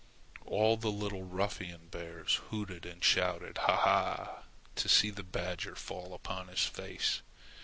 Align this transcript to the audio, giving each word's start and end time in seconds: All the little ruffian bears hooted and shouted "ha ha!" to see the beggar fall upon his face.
All 0.47 0.77
the 0.77 0.89
little 0.89 1.21
ruffian 1.25 1.89
bears 1.89 2.37
hooted 2.49 2.87
and 2.87 3.03
shouted 3.03 3.59
"ha 3.59 3.75
ha!" 3.77 4.43
to 4.77 4.89
see 4.89 5.11
the 5.11 5.21
beggar 5.21 5.75
fall 5.75 6.15
upon 6.15 6.47
his 6.47 6.65
face. 6.65 7.21